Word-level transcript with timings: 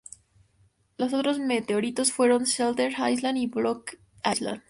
Los 0.97 1.13
otros 1.13 1.37
meteoritos 1.37 2.11
fueron 2.11 2.45
Shelter 2.45 2.89
Island 2.99 3.37
y 3.37 3.45
Block 3.45 3.99
Island. 4.25 4.59